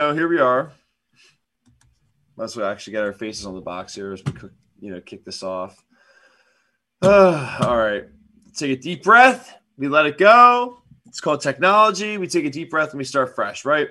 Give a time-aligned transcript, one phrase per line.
[0.00, 0.70] Oh, here we are.
[2.36, 5.24] Let's actually get our faces on the box here as we cook, you know kick
[5.24, 5.76] this off.
[7.02, 8.04] all right,
[8.56, 9.56] take a deep breath.
[9.76, 10.82] We let it go.
[11.06, 12.16] It's called technology.
[12.16, 13.88] We take a deep breath and we start fresh, right?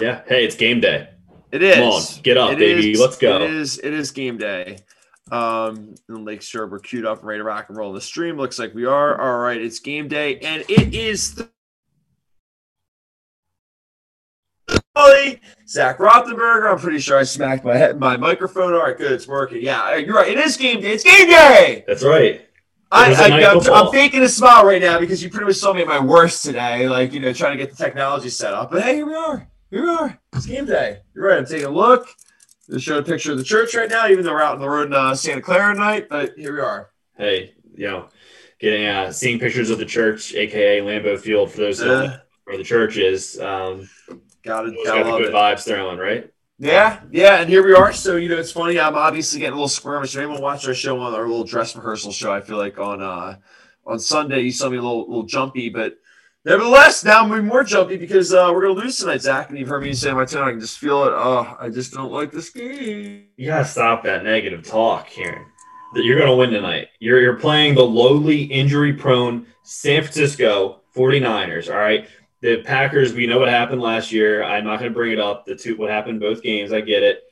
[0.00, 0.22] Yeah.
[0.26, 1.10] Hey, it's game day.
[1.52, 1.74] It is.
[1.76, 2.92] Come on, get up, It baby.
[2.92, 3.42] is- Let's go.
[3.42, 3.78] It is.
[3.78, 4.78] It is game day.
[5.30, 7.92] Um, and make sure we're queued up and ready to rock and roll.
[7.92, 9.20] The stream looks like we are.
[9.20, 11.42] All right, it's game day, and it is.
[14.96, 16.70] Th- Zach Rothenberger.
[16.70, 18.72] I'm pretty sure I smacked my head, my microphone.
[18.74, 19.62] All right, good, it's working.
[19.62, 20.28] Yeah, you're right.
[20.30, 20.92] It is game day.
[20.92, 21.84] It's game day.
[21.86, 22.46] That's right.
[22.92, 23.86] I, I, I'm, football.
[23.86, 26.44] I'm faking a smile right now because you pretty much saw me at my worst
[26.44, 28.70] today, like you know, trying to get the technology set up.
[28.70, 29.48] But hey, here we are.
[29.70, 30.20] Here we are.
[30.34, 31.00] It's game day.
[31.14, 31.38] You're right.
[31.38, 32.06] I'm taking a look.
[32.70, 34.68] Just showed a picture of the church right now, even though we're out on the
[34.68, 36.06] road in uh, Santa Clara tonight.
[36.08, 36.90] But here we are.
[37.18, 38.08] Hey, you know,
[38.60, 42.12] getting uh, seeing pictures of the church, aka Lambeau Field, for those who don't know
[42.12, 43.40] Uh, where the church is.
[43.40, 43.88] Um,
[44.44, 44.64] got.
[44.84, 45.34] Gotta got good it.
[45.34, 46.30] vibes throwing, right?
[46.58, 47.92] Yeah, yeah, and here we are.
[47.92, 48.78] So you know, it's funny.
[48.78, 50.14] I'm obviously getting a little squirmish.
[50.14, 53.02] If anyone watched our show on our little dress rehearsal show, I feel like on
[53.02, 53.36] uh
[53.86, 55.98] on Sunday you saw me a little little jumpy, but
[56.44, 59.50] nevertheless, now I'm be more jumpy because uh, we're gonna lose tonight, Zach.
[59.50, 60.46] And you've heard me say my tone.
[60.46, 61.12] I can just feel it.
[61.12, 63.26] Oh, I just don't like this game.
[63.36, 65.46] You gotta stop that negative talk, Kieran.
[65.94, 66.88] That you're gonna win tonight.
[67.00, 71.68] You're you're playing the lowly, injury-prone San Francisco 49ers.
[71.68, 72.08] All right.
[72.44, 74.44] The Packers, we know what happened last year.
[74.44, 75.46] I'm not gonna bring it up.
[75.46, 76.74] The two what happened both games.
[76.74, 77.22] I get it.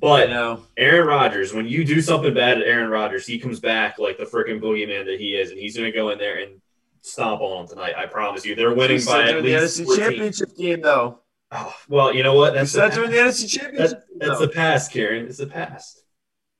[0.00, 0.64] But know.
[0.76, 4.24] Aaron Rodgers, when you do something bad at Aaron Rodgers, he comes back like the
[4.24, 6.60] freaking boogeyman that he is, and he's going to go in there and
[7.00, 7.94] stomp on them tonight.
[7.96, 8.56] I promise you.
[8.56, 10.04] They're winning by at during the least NFC 14.
[10.04, 11.20] Championship game, though.
[11.52, 12.52] Oh, well, you know what?
[12.54, 13.78] That's the, during the NFC Championship.
[13.78, 14.46] that's, that's No.
[14.46, 15.26] the past, Karen.
[15.26, 16.02] It's the past.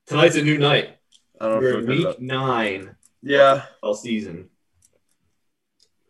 [0.07, 0.97] Tonight's a new night.
[1.41, 4.49] I don't We're in week nine Yeah, all season.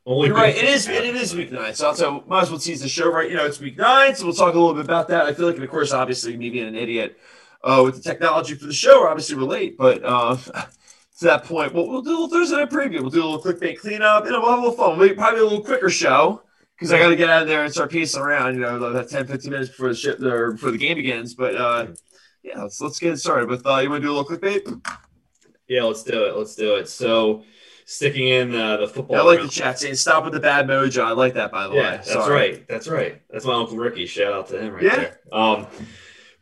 [0.07, 0.57] Only you're right.
[0.57, 0.87] It is.
[0.87, 1.75] things It is week nine.
[1.75, 3.29] So, so might as well tease the show right.
[3.29, 5.27] You know, it's week nine, so we'll talk a little bit about that.
[5.27, 7.19] I feel like, and of course, obviously, me being an idiot
[7.65, 10.37] uh, with the technology for the show, we're obviously relate, but uh,
[11.19, 13.01] to that point, we'll, we'll do a little Thursday night preview.
[13.01, 14.25] We'll do a little clickbait cleanup.
[14.27, 14.97] Know, we'll have a little fun.
[14.97, 16.43] Maybe probably a little quicker show
[16.77, 18.55] because I got to get out of there and start pacing around.
[18.55, 21.35] You know, that 10, 15 minutes before the ship or before the game begins.
[21.35, 21.87] But uh,
[22.45, 23.49] yeah, let's let's get started.
[23.49, 24.87] With uh, you want to do a little clickbait?
[25.67, 26.37] Yeah, let's do it.
[26.37, 26.89] Let's do it.
[26.89, 27.43] So,
[27.87, 29.17] sticking in uh, the football.
[29.17, 31.05] I like the chat saying stop with the bad mojo.
[31.05, 31.97] I like that by the Yeah, way.
[31.97, 32.35] that's Sorry.
[32.35, 32.69] right.
[32.69, 33.23] That's right.
[33.31, 34.05] That's my uncle Ricky.
[34.07, 34.97] Shout out to him right Yeah.
[34.97, 35.21] there.
[35.33, 35.67] Um,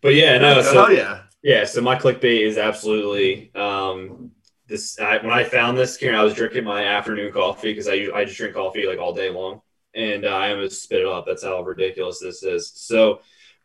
[0.00, 0.54] but yeah, no.
[0.54, 1.22] Hell So yeah.
[1.43, 4.33] yeah, so my clickbait is absolutely um,
[4.66, 4.99] this.
[4.99, 8.25] I, when I found this, Karen, I was drinking my afternoon coffee because I I
[8.25, 9.60] just drink coffee like all day long,
[9.94, 11.25] and uh, I almost spit it up.
[11.27, 12.72] That's how ridiculous this is.
[12.75, 13.21] So.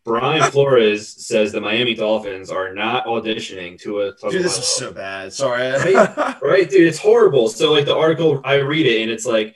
[0.09, 4.91] Brian Flores says the Miami Dolphins are not auditioning to a Dude, this is so
[4.91, 5.31] bad.
[5.31, 5.93] Sorry.
[5.93, 7.47] right, dude, it's horrible.
[7.47, 9.55] So like the article, I read it and it's like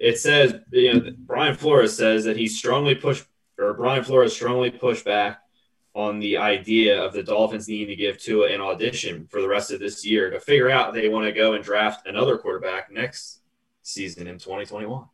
[0.00, 3.26] it says, you know, Brian Flores says that he strongly pushed
[3.58, 5.40] or Brian Flores strongly pushed back
[5.94, 9.70] on the idea of the Dolphins needing to give Tua an audition for the rest
[9.70, 13.40] of this year to figure out they want to go and draft another quarterback next
[13.82, 15.04] season in 2021.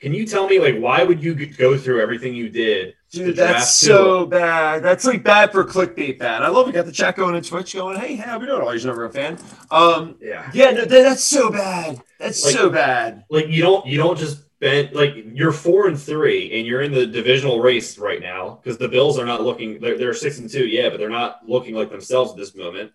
[0.00, 2.94] Can you tell me like why would you go through everything you did?
[3.10, 4.82] Dude, that's so bad.
[4.82, 6.42] That's like bad for clickbait bad.
[6.42, 8.60] I love we got the chat going and Twitch going, hey, how we doing?
[8.60, 9.38] Oh, he's never a fan.
[9.70, 10.50] Um, Yeah.
[10.52, 12.02] yeah, no, that, that's so bad.
[12.18, 13.24] That's Like- so bad.
[13.30, 16.92] like you don't you don't just bend like you're four and three and you're in
[16.92, 20.48] the divisional race right now because the Bills are not looking they're, they're six and
[20.50, 22.92] two yeah but they're not looking like themselves at this moment.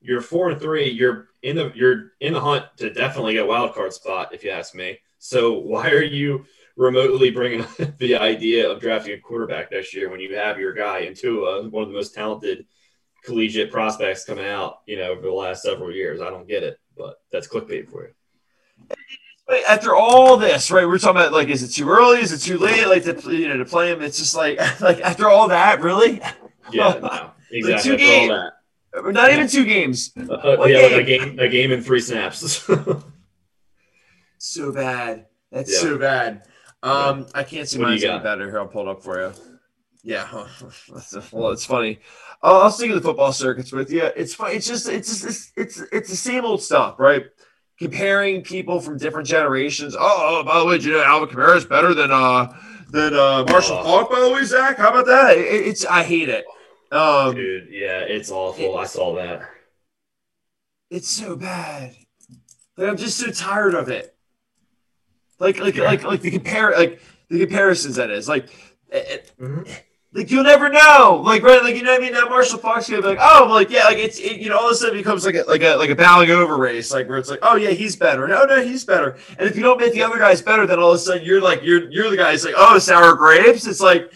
[0.00, 0.88] You're four and three.
[0.90, 4.44] You're in the you're in the hunt to definitely get a wild card spot if
[4.44, 4.98] you ask me.
[5.26, 10.08] So why are you remotely bringing up the idea of drafting a quarterback next year
[10.08, 12.64] when you have your guy in Tua, one of the most talented
[13.24, 16.20] collegiate prospects coming out, you know, over the last several years?
[16.20, 18.12] I don't get it, but that's clickbait for you.
[19.68, 20.86] After all this, right?
[20.86, 22.20] We're talking about like, is it too early?
[22.20, 22.86] Is it too late?
[22.86, 24.02] Like to you know to play him?
[24.02, 26.20] It's just like like after all that, really?
[26.70, 27.62] Yeah, no, exactly.
[27.62, 28.52] two After all games.
[28.92, 29.12] that.
[29.12, 30.12] Not even two games.
[30.16, 31.20] Uh, One yeah, like a game.
[31.20, 32.68] game, a game in three snaps.
[34.38, 35.26] So bad.
[35.50, 35.78] That's Yeah.
[35.80, 36.42] so bad.
[36.82, 38.46] Um, I can't see mine's any better.
[38.50, 39.32] Here, I'll pull it up for you.
[40.02, 40.28] Yeah,
[41.32, 41.98] well, it's funny.
[42.42, 44.04] I'll, I'll stick to the football circuits with you.
[44.04, 44.52] It's fun.
[44.52, 47.24] It's just it's just it's it's, it's the same old stuff, right?
[47.80, 49.96] Comparing people from different generations.
[49.98, 50.00] Oh,
[50.40, 52.52] oh, by the way, do you know Alvin Kamara is better than uh
[52.90, 53.82] than uh Marshall Oh.
[53.82, 54.10] Faulk?
[54.10, 55.36] By the way, Zach, how about that?
[55.36, 56.44] It- it's I hate it.
[56.92, 58.78] Um, Dude, yeah, it's awful.
[58.78, 59.42] I saw that.
[60.88, 61.96] it's so bad.
[62.76, 64.15] Like I'm just so tired of it.
[65.38, 68.48] Like like like like the compare like the comparisons that is like.
[68.90, 69.32] It,
[70.12, 71.20] like you'll never know.
[71.22, 72.14] Like right, like you know what I mean.
[72.14, 74.72] That Marshall Faulk be like, oh, like yeah, like it's it, you know all of
[74.72, 77.18] a sudden it becomes like a like a like a bowing over race, like where
[77.18, 78.26] it's like, oh yeah, he's better.
[78.26, 79.18] No, no, he's better.
[79.38, 81.42] And if you don't make the other guys better, then all of a sudden you're
[81.42, 83.66] like you're you're the guy who's like, oh, sour grapes.
[83.66, 84.10] It's like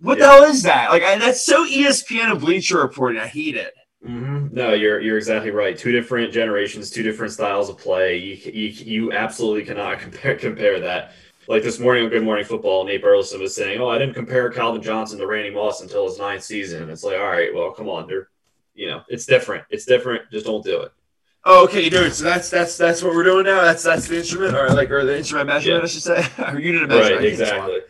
[0.00, 0.26] What Yeah.
[0.26, 0.90] the hell is that?
[0.90, 3.20] Like I, that's so ESPN and Bleacher reporting.
[3.20, 3.74] I hate it.
[4.04, 5.76] Hmm No, you're you're exactly right.
[5.76, 8.16] Two different generations, two different styles of play.
[8.18, 11.12] You you, you absolutely cannot compare compare that.
[11.46, 14.48] Like this morning on Good Morning Football, Nate Burleson was saying, "Oh, I didn't compare
[14.50, 17.88] Calvin Johnson to Randy Moss until his ninth season." It's like, all right, well, come
[17.88, 18.28] on, they're,
[18.74, 19.64] you know, it's different.
[19.68, 20.22] It's different.
[20.30, 20.92] Just don't do it.
[21.44, 22.14] Oh, okay, dude.
[22.14, 23.60] So that's that's that's what we're doing now.
[23.60, 25.84] That's that's the instrument, or like, or the instrument measurement, Yeah.
[25.84, 27.20] I should say, or unit of measurement.
[27.22, 27.70] Right, think it's one.
[27.70, 27.80] exactly.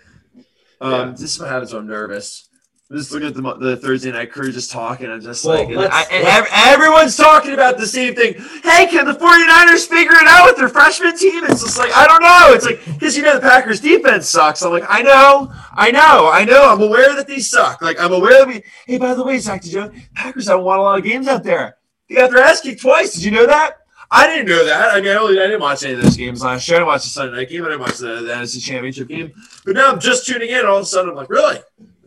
[0.80, 1.10] Um, Yeah.
[1.12, 2.48] this is what happens when I'm nervous.
[2.90, 5.10] I'm just looking at the, the Thursday night crew just talking.
[5.10, 8.34] I'm just Well, like, let's- I, let's- ev- everyone's talking about the same thing.
[8.62, 11.44] Hey, can the 49ers figure it out with their freshman team?
[11.44, 12.52] It's just like, I don't know.
[12.54, 14.62] It's like, because you know the Packers defense sucks.
[14.62, 16.68] I'm like, I know, I know, I know.
[16.70, 17.80] I'm aware that these suck.
[17.80, 20.64] Like, I'm aware that we, hey, by the way, Zach, did you know Packers haven't
[20.64, 21.78] won a lot of games out there?
[22.10, 23.14] They got their ass kicked twice.
[23.14, 23.78] Did you know that?
[24.10, 24.94] I didn't know that.
[24.94, 26.76] I mean, I, only, I didn't watch any of those games last year.
[26.76, 27.62] I didn't watch the Sunday night game.
[27.64, 29.32] I didn't watch the, the NFC Championship game.
[29.64, 30.66] But now I'm just tuning in.
[30.66, 31.58] All of a sudden, I'm like, really?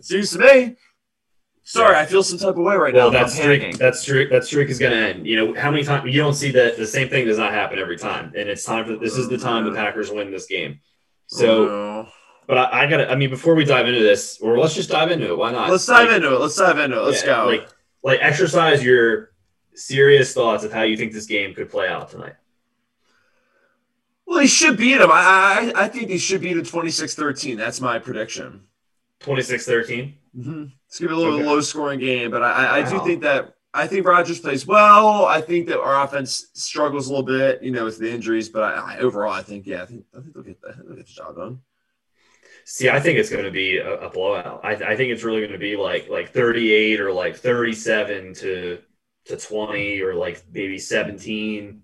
[0.08, 0.76] Seems to me.
[1.64, 3.24] Sorry, I feel some type of way right Well, now.
[3.24, 5.28] that streak, that streak, that streak is going to end.
[5.28, 7.78] You know how many times you don't see that the same thing does not happen
[7.78, 9.76] every time, and it's time for this is the time the mm.
[9.76, 10.80] Packers win this game.
[10.80, 12.08] Oh, so, Oh,
[12.48, 14.90] but I, I got to I mean, before we dive into this, or let's just
[14.90, 15.38] dive into it.
[15.38, 15.70] Why not?
[15.70, 16.40] let's dive Like, into it.
[16.40, 17.04] Let's dive into it.
[17.04, 17.46] Let's yeah, go.
[17.48, 17.68] Like,
[18.02, 19.34] like exercise your
[19.76, 22.36] serious thoughts of how you think this game could play out tonight.
[24.26, 25.12] well, he should beat him.
[25.12, 27.58] I, I I think he should beat him 26-13.
[27.58, 28.62] That's my prediction.
[29.22, 30.14] 26-13.
[30.38, 30.66] Mm-hmm.
[30.88, 31.46] It's gonna be a little Okay.
[31.46, 35.26] low scoring game, but I, I, I do think that I think Rodgers plays well.
[35.26, 38.50] I think that our offense struggles a little bit, you know, with the injuries.
[38.50, 40.78] But I, I overall, I think yeah, I think I think they'll get that.
[40.86, 41.60] They'll get the job done.
[42.66, 44.62] See, I think it's going to be a, a blowout.
[44.64, 48.80] I, I think it's really going to be like like 38 or like 37 to
[49.26, 51.82] to 20 or like maybe 17.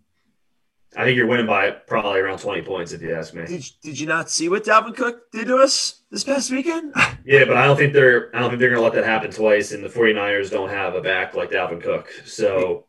[0.96, 3.46] I think you're winning by probably around 20 points if you ask me.
[3.46, 6.94] Did Did you not see what Dalvin Cook did to us this past weekend?
[7.26, 9.32] Yeah, but I don't think they're I don't think they're going to let that happen
[9.32, 12.10] twice and the 49ers don't have a back like Dalvin Cook.
[12.26, 12.86] So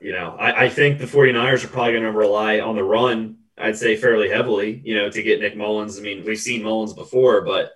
[0.00, 3.36] you know, I, I think the 49ers are probably going to rely on the run,
[3.56, 5.98] I'd say fairly heavily, you know, to get Nick Mullens.
[5.98, 7.72] I mean, we've seen Mullens before, but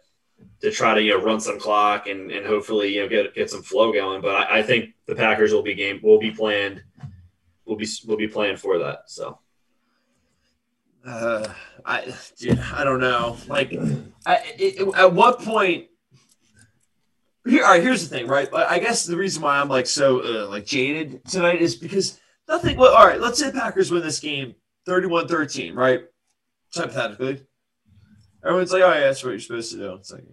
[0.61, 3.51] to try to, you know, run some clock and, and hopefully, you know, get get
[3.51, 4.23] some flow going.
[4.23, 6.83] But I, I think the Packers will be game will be planned
[7.67, 9.05] will be we'll be playing for that.
[9.07, 9.39] So
[11.07, 11.47] Uh,
[11.85, 13.37] I dude, I don't know.
[13.49, 13.73] Like,
[14.27, 15.87] I, it, at what point?
[17.47, 17.83] Here, all right.
[17.83, 18.49] Here's the thing, right?
[18.53, 22.19] I guess the reason why I'm like so uh, like jaded tonight is because
[22.49, 22.77] nothing.
[22.77, 23.21] Well, all right.
[23.21, 24.55] Let's say Packers win this game
[24.89, 26.01] 31-13, right?
[26.75, 27.47] Hypothetically,
[28.45, 30.25] everyone's like, "Oh yeah, that's what you're supposed to do." It's like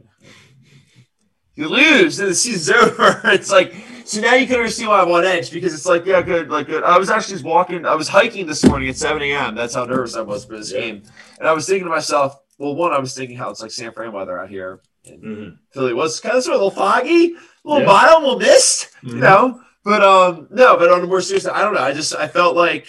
[1.53, 3.21] you lose, and the season's over.
[3.25, 3.75] It's like
[4.06, 6.68] so now you can understand why I'm on edge because it's like, yeah, good, like
[6.68, 6.84] good.
[6.84, 9.56] I was actually just walking, I was hiking this morning at 7 a.m.
[9.56, 10.80] That's how nervous I was for this Yeah.
[10.82, 11.04] game.
[11.40, 13.92] And I was thinking to myself, well, one, I was thinking how it's like San
[13.94, 14.82] Fran weather out here.
[15.06, 15.58] And mhm.
[15.74, 17.86] Philly was kind of sort of a little foggy, a little Yeah.
[17.94, 19.20] mild, a little mist, you Mhm.
[19.20, 19.62] know.
[19.84, 21.82] But um, no, but on a more serious, I don't know.
[21.82, 22.88] I just I felt like,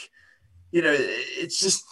[0.71, 1.83] you know, it's just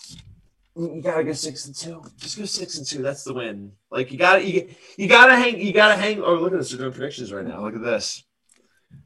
[0.76, 2.02] you gotta go six and two.
[2.18, 3.02] Just go six and two.
[3.02, 3.72] That's the win.
[3.90, 6.22] Like you gotta you, you gotta hang you gotta hang.
[6.22, 6.70] Oh, look at this.
[6.70, 7.60] They're doing predictions right now.
[7.62, 8.24] Look at this.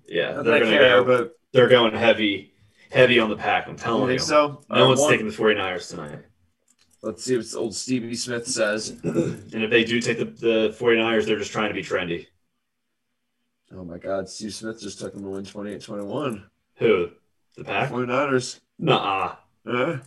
[0.08, 1.04] Yeah, they're going to go.
[1.04, 2.52] but They're going heavy,
[2.90, 3.66] heavy on the pack.
[3.68, 4.08] I'm telling you.
[4.18, 4.62] think so?
[4.70, 6.18] No Uh, one's one- taking the 49ers tonight.
[7.02, 8.90] Let's see what old Stevie Smith says.
[9.04, 12.26] And if they do take the, the 49ers, they're just trying to be trendy.
[13.74, 16.44] Oh my God, Steve Smith just took them to win 28-21.
[16.76, 17.10] Who?
[17.56, 17.90] The Pack?
[17.90, 18.60] 49ers.
[18.78, 19.34] Nuh-uh.
[19.68, 19.98] Uh,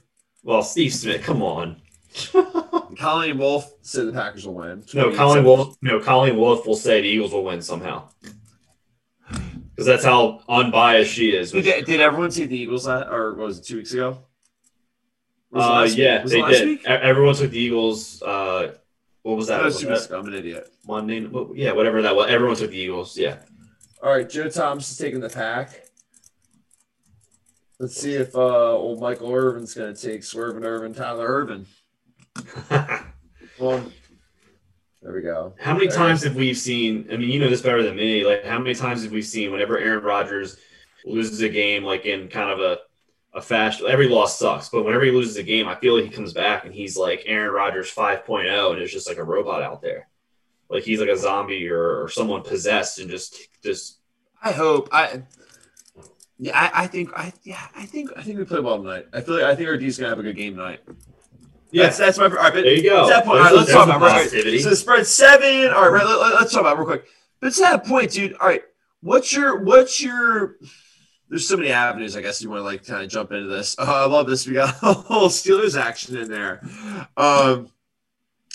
[0.44, 1.82] Well, Steve Smith, come on.
[2.98, 4.84] Colleen Wolfe said the Packers will win.
[4.94, 5.75] No, Colin Wolf.
[5.82, 8.10] No, Colleen Wolfe will say the Eagles will win somehow.
[9.79, 11.53] Because that's how unbiased she is.
[11.53, 14.17] Did, did everyone see the Eagles that, or was it two weeks ago?
[15.53, 16.67] Uh, yeah, Was they did.
[16.67, 16.86] week?
[16.86, 18.21] Everyone took the Eagles.
[18.21, 18.74] Uh,
[19.21, 19.63] what was that?
[19.63, 20.19] Was Was two that weeks ago.
[20.19, 20.67] I'm an idiot.
[20.86, 21.25] Monday?
[21.55, 22.29] Yeah, whatever that was.
[22.29, 23.17] Everyone took the Eagles.
[23.17, 23.38] Yeah.
[24.03, 25.86] All right, Joe Thomas is taking the pack.
[27.79, 31.65] Let's see if uh, old Michael Irvin's going to take Swervin Irvin, Tyler Irvin.
[33.59, 33.83] Well,
[35.01, 35.53] there we go.
[35.60, 37.08] How many There times have we seen?
[37.12, 38.25] I mean, you know this better than me.
[38.25, 40.58] Like, how many times have we seen whenever Aaron Rodgers
[41.06, 42.79] loses a game, like in kind of a
[43.34, 43.86] a fashion?
[43.88, 46.65] Every loss sucks, but whenever he loses a game, I feel like he comes back
[46.65, 50.10] and he's like Aaron Rodgers 5.0, and it's just like a robot out there.
[50.70, 54.00] Like he's like a zombie or, or someone possessed, and just just
[54.41, 55.24] I hope I.
[56.41, 59.08] Yeah, I, I think I yeah I think I think we play well tonight.
[59.13, 60.82] I feel like I think our D's gonna have a good game tonight.
[61.72, 63.08] That's that's my all right, but There you go.
[63.08, 64.60] that point, all right, let's talk about right, positivity.
[64.60, 65.72] So the spread seven.
[65.72, 67.06] All right, right let, us talk about it real quick.
[67.40, 68.34] But to that point, dude.
[68.34, 68.64] All right,
[69.02, 70.58] what's your what's your?
[71.30, 72.18] There's so many avenues.
[72.18, 73.76] I guess you want to like kind of jump into this.
[73.80, 74.48] Oh, I love this.
[74.48, 76.62] We got a whole Steelers action in there.
[77.16, 77.70] Um,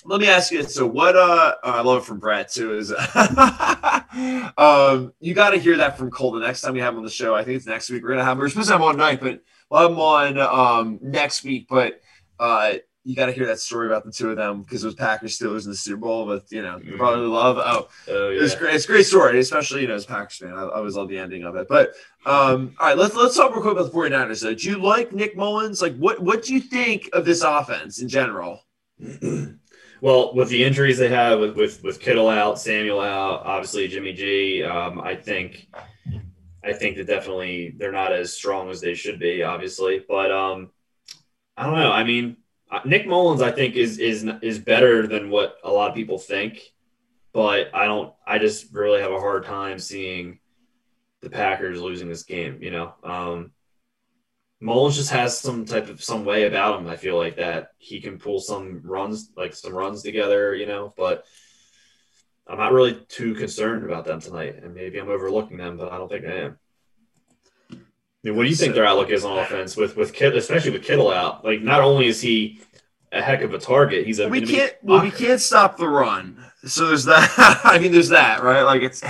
[0.05, 0.75] let me ask you this.
[0.75, 2.93] So what uh I love it from Brett too is
[4.59, 7.11] um you gotta hear that from Cole the next time we have him on the
[7.11, 7.35] show.
[7.35, 8.03] I think it's next week.
[8.03, 10.39] We're gonna have we're supposed to have him on night, but we'll have him on
[10.39, 11.67] um next week.
[11.69, 12.01] But
[12.39, 14.95] uh you got to hear that story about the two of them because it was
[14.95, 16.97] Packers Steelers in the Super Bowl with you know Mhm.
[16.97, 17.59] brotherly love.
[17.59, 18.43] Oh, Oh yeah.
[18.43, 18.75] it's great.
[18.75, 20.55] It's a great story, especially you know as Packers fan.
[20.55, 21.69] I, I always love the ending of it.
[21.69, 21.95] But
[22.27, 24.43] um, all right, let's let's talk real quick about the 49ers.
[24.43, 24.55] Though.
[24.55, 25.83] Do you like Nick Mullens?
[25.83, 28.63] Like, what what do you think of this offense in general?
[30.01, 34.13] well, with the injuries they have with, with with Kittle out, Samuel out, obviously Jimmy
[34.13, 35.69] G, um, I think
[36.65, 40.03] I think that definitely they're not as strong as they should be, obviously.
[40.09, 40.71] But um,
[41.57, 41.93] I don't know.
[41.93, 42.37] I mean,
[42.85, 46.61] Nick Mullens, I think is is is better than what a lot of people think.
[47.33, 48.13] But I don't.
[48.27, 50.39] I just really have a hard time seeing
[51.21, 52.63] the Packers losing this game.
[52.63, 53.53] You know, um,
[54.61, 56.89] Mullens just has some type of some way about him.
[56.89, 60.55] I feel like that he can pull some runs, like some runs together.
[60.55, 61.25] You know, but
[62.47, 64.57] I'm not really too concerned about them tonight.
[64.63, 66.59] And maybe I'm overlooking them, but I don't think I am.
[68.25, 70.71] I mean, what do you think their outlook is on offense with with Kittle, especially
[70.71, 71.45] with Kittle out?
[71.45, 72.63] Like, not only is he
[73.13, 76.43] a heck of a target, he's a we can't well we can't stop the run.
[76.65, 77.33] So there's that.
[77.65, 78.63] I mean, there's that, right?
[78.63, 79.03] Like it's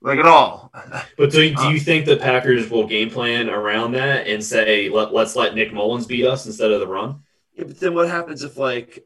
[0.00, 0.70] like at all.
[1.18, 4.88] But do, do Uh, you think the Packers will game plan around that and say
[4.88, 7.22] let let's let Nick Mullens beat us instead of the run?
[7.56, 9.04] Yeah, but then what happens if like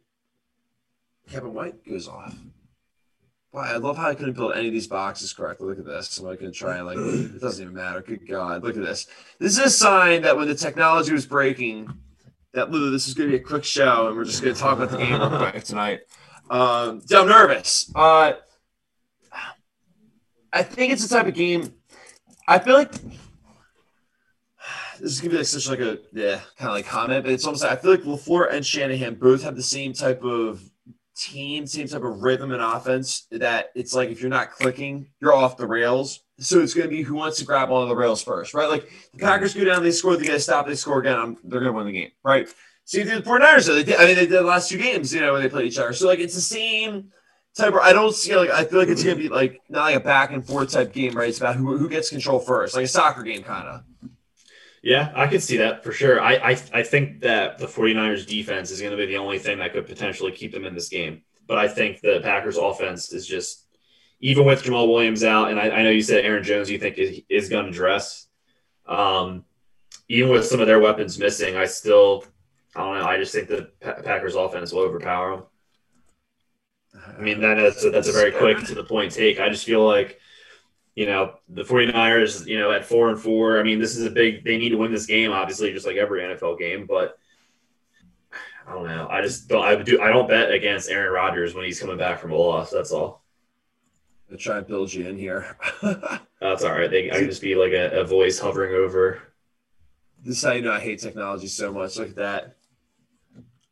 [1.30, 2.34] Kevin White goes off?
[3.58, 5.66] Wow, I love how I couldn't build any of these boxes correctly.
[5.66, 6.16] Look at this.
[6.18, 8.00] I'm going to try and like it doesn't even matter.
[8.00, 9.08] Good God, look at this.
[9.40, 11.92] This is a sign that when the technology was breaking,
[12.52, 14.60] that Lou, this is going to be a quick show, and we're just going to
[14.60, 16.02] talk about the game real quick tonight.
[16.48, 17.90] Um, yeah, I'm nervous.
[17.96, 18.34] Uh,
[20.52, 21.74] I think it's the type of game.
[22.46, 22.92] I feel like
[25.00, 27.44] this is gonna be like such like a yeah kind of like comment, but it's
[27.44, 30.62] almost like I feel like Lafleur and Shanahan both have the same type of
[31.18, 33.26] team, same type of rhythm and offense.
[33.30, 36.20] That it's like if you're not clicking, you're off the rails.
[36.40, 38.68] So it's gonna be who wants to grab onto the rails first, right?
[38.68, 41.18] Like the Packers go down, they score, they get a stop, they score again.
[41.18, 42.48] I'm, they're gonna win the game, right?
[42.88, 43.66] Thing with the 49ers.
[43.66, 43.74] Though.
[43.74, 45.66] They did, I mean, they did the last two games, you know, when they played
[45.66, 45.92] each other.
[45.92, 47.12] So like it's the same
[47.54, 49.96] type of I don't see like I feel like it's gonna be like not like
[49.96, 51.28] a back and forth type game, right?
[51.28, 53.82] It's about who, who gets control first, like a soccer game kind of.
[54.82, 56.20] Yeah, I could see that for sure.
[56.20, 59.58] I, I I think that the 49ers defense is going to be the only thing
[59.58, 61.22] that could potentially keep them in this game.
[61.46, 63.66] But I think the Packers offense is just
[64.20, 66.98] even with Jamaal Williams out, and I, I know you said Aaron Jones you think
[66.98, 68.26] is, is going to dress.
[68.86, 69.44] Um,
[70.08, 72.24] even with some of their weapons missing, I still
[72.74, 73.06] I don't know.
[73.06, 75.44] I just think the Packers offense will overpower them.
[77.16, 79.40] I mean, that's that's a very quick to the point take.
[79.40, 80.20] I just feel like,
[80.98, 84.10] you know, the 49ers, you know, at four and four, I mean, this is a
[84.10, 87.16] big, they need to win this game, obviously, just like every NFL game, but
[88.66, 89.06] I don't know.
[89.08, 92.18] I just don't, I do, I don't bet against Aaron Rodgers when he's coming back
[92.18, 92.72] from a loss.
[92.72, 93.22] That's all.
[94.28, 95.56] I'll try and build you in here.
[96.40, 96.88] Oh, that's all right.
[96.88, 99.20] They, I can just be like a, a voice hovering over.
[100.22, 101.96] this is how you know I hate technology so much.
[101.96, 102.56] Look at that.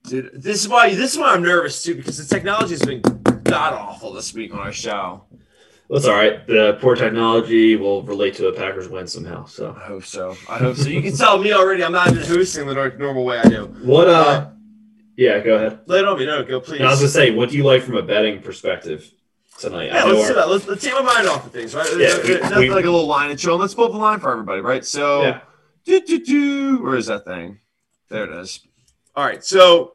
[0.02, 3.02] Dude, this is why this is why I'm nervous too, because the technology has been
[3.44, 5.22] god awful this week on our show.
[5.88, 6.44] That's all right.
[6.46, 9.44] The poor technology will relate to a Packers win somehow.
[9.44, 10.36] So I hope so.
[10.48, 10.88] I hope so.
[10.88, 13.66] You can tell me already I'm not even hosting the normal way I do.
[13.82, 14.50] what, uh,
[15.16, 15.80] yeah, go ahead.
[15.86, 16.26] Lay it on me.
[16.26, 16.80] No, go please.
[16.80, 19.10] And I was gonna say, what do you like from a betting perspective
[19.58, 19.86] tonight?
[19.86, 20.48] Yeah, I let's do that.
[20.48, 21.88] Let's, let's take my mind off of things, right?
[21.96, 23.56] Yeah, we- Nothing we- like a little line and chill.
[23.56, 24.84] Let's pull up the line for everybody, right?
[24.84, 25.40] So, yeah.
[25.84, 26.82] do, do, do.
[26.82, 27.60] where is that thing?
[28.10, 28.60] There it is.
[29.14, 29.94] All right, so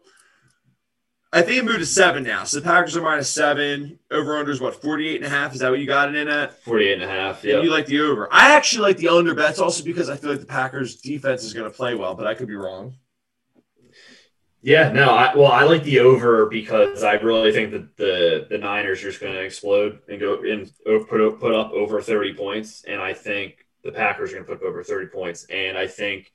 [1.33, 2.43] I think it moved to seven now.
[2.43, 3.97] So the Packers are minus seven.
[4.11, 5.53] Over under is what, 48 and a half?
[5.53, 6.61] Is that what you got it in at?
[6.63, 7.43] 48 and a half.
[7.43, 7.61] Yeah.
[7.61, 8.27] you like the over.
[8.31, 11.53] I actually like the under, that's also because I feel like the Packers defense is
[11.53, 12.95] going to play well, but I could be wrong.
[14.63, 18.59] Yeah, no, I well, I like the over because I really think that the the
[18.59, 20.71] Niners are just going to explode and go and
[21.09, 24.51] put up- put up over 30 points and I think the Packers are going to
[24.51, 26.31] put up over 30 points and I think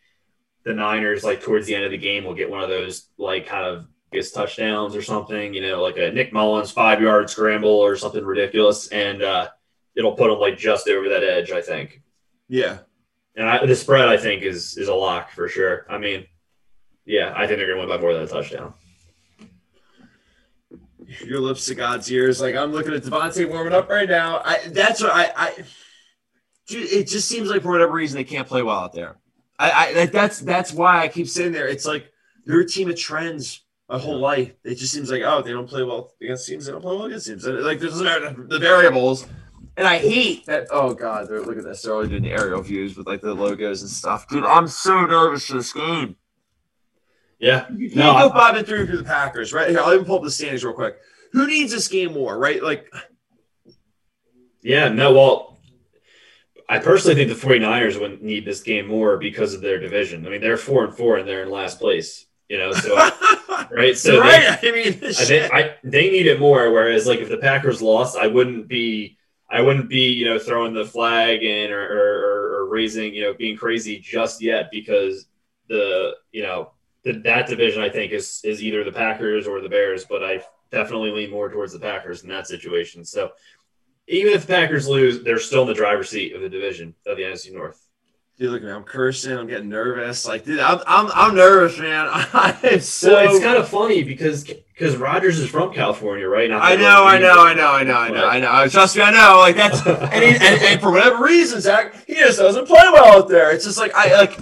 [0.64, 3.46] the Niners like towards the end of the game will get one of those like
[3.46, 7.96] kind of gets touchdowns or something, you know, like a Nick Mullens 5-yard scramble or
[7.96, 9.48] something ridiculous and uh
[9.96, 12.02] it'll put them like just over that edge, I think.
[12.48, 12.78] Yeah.
[13.34, 15.86] And I, the spread, I think, is is a lock for sure.
[15.90, 16.26] I mean,
[17.04, 18.74] yeah, I think they're going to win by more than a touchdown.
[21.24, 22.40] Your lips to God's ears.
[22.40, 24.40] Like I'm looking at Davante warming up right now.
[24.44, 25.64] I that's what I, I
[26.66, 29.16] Dude, it just seems like for whatever reason they can't play well out there.
[29.58, 31.68] I, I that's that's why I keep sitting there.
[31.68, 32.10] It's like
[32.44, 34.52] they're a team of trends a whole life.
[34.64, 37.06] It just seems like oh they don't play well against teams, they don't play well
[37.06, 37.46] against teams.
[37.46, 39.26] Like there's the variables.
[39.78, 40.68] And I hate that.
[40.70, 41.82] Oh God, look at this.
[41.82, 44.26] They're already doing the aerial views with like the logos and stuff.
[44.26, 46.16] Dude, I'm so nervous for this game.
[47.38, 49.68] Yeah, You No, can't I- go five and three for the Packers, right?
[49.68, 50.96] Here, I'll even pull up the standings real quick.
[51.32, 52.62] who needs this game more, right?
[52.62, 52.90] Like,
[54.62, 55.58] Yeah, no, well,
[56.68, 60.26] I personally think the 49ers would need this game more because of their division.
[60.26, 62.96] I mean, they're four and four and they're in last place, you know, so
[63.70, 63.96] right.
[63.96, 64.58] So right.
[64.62, 66.70] I mean, they, I think I, they need it more.
[66.70, 69.18] Whereas, like, if the Packers lost, I wouldn't be,
[69.50, 73.34] I wouldn't be, you know, throwing the flag in or, or, or raising, you know,
[73.34, 75.26] being crazy just yet because
[75.68, 76.72] the, you know,
[77.04, 80.42] the, that division I think is is either the Packers or the Bears, but I
[80.70, 83.04] definitely lean more towards the Packers in that situation.
[83.04, 83.30] So
[84.08, 87.16] even if the Packers lose, they're still in the driver's seat of the division of
[87.16, 87.85] the NFC North.
[88.38, 88.72] Dude, look at me.
[88.72, 89.32] I'm cursing.
[89.32, 90.26] I'm getting nervous.
[90.26, 92.06] Like, dude, I'm I'm, I'm nervous, man.
[92.12, 93.14] I'm so.
[93.14, 96.50] Well, it's kind of funny because because Rodgers is from California, right?
[96.50, 97.44] Not I know, we're I know.
[97.44, 98.68] I know, I know, I know, I know.
[98.68, 99.38] Trust me, I know.
[99.38, 103.22] Like that's and, he, and, and for whatever reason, Zach, he just doesn't play well
[103.22, 103.52] out there.
[103.52, 104.38] It's just like I like.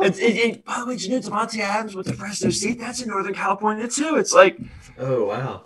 [0.00, 2.78] It's, it, it, by the way, did you know Davante Adams with the Fresno State?
[2.78, 4.16] That's in Northern California too.
[4.16, 4.58] It's like
[4.98, 5.64] Oh wow.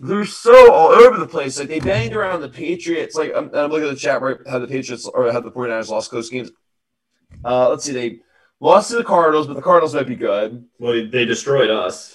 [0.00, 1.58] They're so all over the place.
[1.58, 3.14] Like they banged around the Patriots.
[3.16, 5.88] Like I'm, I'm looking at the chat right how the Patriots or how the 49ers
[5.88, 6.50] lost close games.
[7.44, 8.20] Uh, let's see, they
[8.60, 10.64] lost to the Cardinals, but the Cardinals might be good.
[10.78, 12.14] Well, they destroyed us.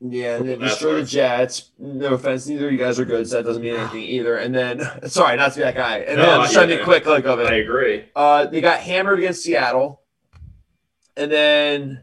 [0.00, 1.08] Yeah, and That's destroyed the.
[1.08, 1.70] Jets.
[1.78, 4.36] No offense, neither of you guys are good, so that doesn't mean anything either.
[4.36, 5.98] And then, sorry, not to be that guy.
[6.00, 7.46] And No, then I'm just trying to be quick like of it.
[7.46, 8.04] I agree.
[8.14, 10.02] Uh, they got hammered against Seattle,
[11.16, 12.02] and then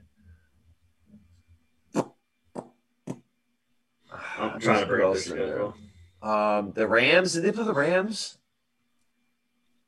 [4.53, 5.75] I'm trying to bring this their schedule.
[6.22, 7.33] Um, the Rams.
[7.33, 8.38] Did they play the Rams?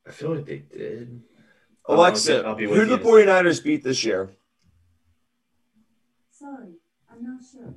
[0.08, 1.22] I feel like they did.
[1.88, 3.10] Alexa, I'll be who with did the you.
[3.26, 4.30] 49ers beat this year?
[6.32, 6.74] Sorry,
[7.12, 7.74] I'm not sure.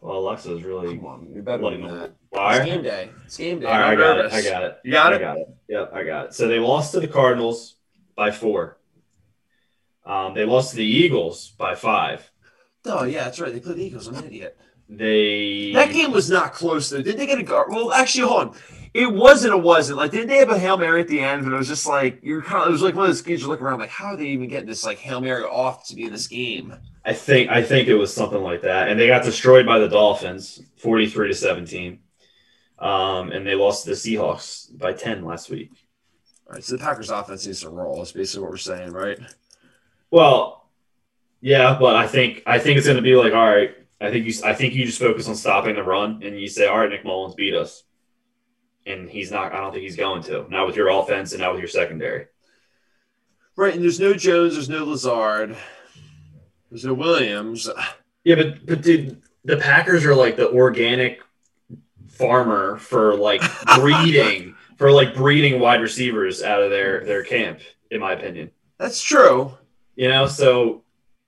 [0.00, 0.96] Well, Alexa's really.
[0.96, 2.04] Come on, you're better than that.
[2.10, 2.64] It's Why?
[2.64, 3.10] game day.
[3.24, 3.66] It's game day.
[3.66, 4.32] All right, I I'm got nervous.
[4.32, 4.36] it.
[4.46, 4.78] I got it.
[4.84, 5.20] You got I it?
[5.20, 5.48] got it.
[5.68, 6.34] Yep, I got it.
[6.34, 7.76] So they lost to the Cardinals
[8.16, 8.78] by four.
[10.04, 12.28] Um, they lost to the Eagles by five.
[12.84, 13.52] Oh yeah, that's right.
[13.52, 14.08] They played the Eagles.
[14.08, 14.58] I'm an idiot.
[14.96, 17.02] They That game was not close though.
[17.02, 17.68] Did they get a guard?
[17.70, 18.56] Well, actually, hold on.
[18.94, 19.54] It wasn't.
[19.54, 19.96] It wasn't.
[19.96, 21.44] Like, didn't they have a hail mary at the end?
[21.44, 22.68] And it was just like you're kind of.
[22.68, 24.48] It was like one of those games you look around like, how are they even
[24.48, 26.74] getting this like hail mary off to be in this game?
[27.04, 29.88] I think I think it was something like that, and they got destroyed by the
[29.88, 32.00] Dolphins, forty-three to seventeen,
[32.78, 35.70] um, and they lost to the Seahawks by ten last week.
[36.46, 36.62] All right.
[36.62, 37.96] So the Packers offense needs to roll.
[37.96, 39.18] That's basically what we're saying, right?
[40.10, 40.68] Well,
[41.40, 44.26] yeah, but I think I think it's going to be like, all right, I think
[44.26, 46.90] you I think you just focus on stopping the run, and you say, all right,
[46.90, 47.84] Nick Mullens beat us,
[48.84, 49.52] and he's not.
[49.52, 50.46] I don't think he's going to.
[50.50, 52.26] Not with your offense, and not with your secondary.
[53.54, 53.74] Right.
[53.74, 54.54] And there's no Jones.
[54.54, 55.56] There's no Lazard.
[56.70, 57.68] There's no Williams.
[58.24, 61.20] Yeah, but but dude, the Packers are like the organic
[62.08, 63.42] farmer for like
[63.76, 67.60] breeding for like breeding wide receivers out of their their camp,
[67.90, 68.50] in my opinion.
[68.78, 69.52] That's true.
[69.94, 70.82] You know, so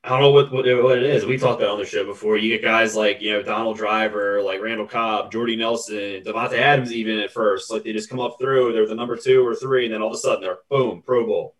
[0.05, 1.25] I don't know what what, what it is.
[1.25, 2.37] We talked about it on the show before.
[2.37, 6.93] You get guys like you know Donald Driver, like Randall Cobb, Jordy Nelson, Davante Adams,
[6.93, 8.75] even at first, like they just come up through.
[8.75, 11.25] They're the number two or three, and then all of a sudden they're boom, Pro
[11.27, 11.55] Bowl.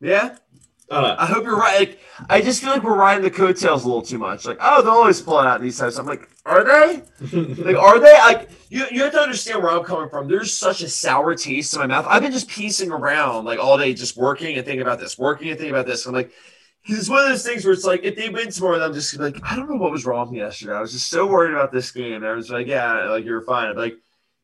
[0.00, 0.36] Yeah.
[0.88, 1.16] I.
[1.18, 1.80] I hope you're right.
[1.80, 4.44] Like, I just feel like we're riding the coattails a little too much.
[4.44, 5.98] Like, oh, they'll always pull it out these times.
[5.98, 7.02] I'm like, are they?
[7.32, 8.12] Like, are they?
[8.12, 10.28] Like, you, you have to understand where I'm coming from.
[10.28, 12.06] There's such a sour taste in my mouth.
[12.08, 15.48] I've been just piecing around like all day, just working and thinking about this, working
[15.48, 16.06] and thinking about this.
[16.06, 16.30] I'm like,
[16.86, 19.38] it's one of those things where it's like, if they win tomorrow, I'm just like,
[19.42, 20.72] I don't know what was wrong yesterday.
[20.74, 22.14] I was just so worried about this game.
[22.14, 23.68] And I was like, yeah, like you're fine.
[23.70, 23.96] I'm like,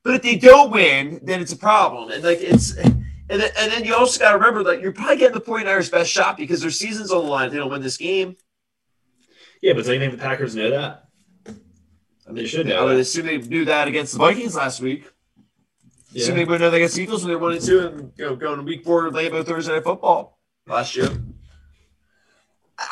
[0.03, 2.11] but if they don't win, then it's a problem.
[2.11, 2.75] And like, it's.
[2.77, 5.89] And then, and then you also got to remember that you're probably getting the 49ers
[5.93, 7.47] best shot because their season's on the line.
[7.47, 8.37] If they don't win this game.
[9.63, 11.05] yeah, but do you think the Packers know that?
[11.47, 11.53] I
[12.33, 13.01] mean, They should I know would that.
[13.01, 15.09] assume they knew that against the Vikings last week.
[16.11, 16.23] Yeah.
[16.25, 18.35] Assume they would know that against the Eagles when they and two and you know,
[18.35, 21.09] going to week four of Lambeau Thursday Night Football last year.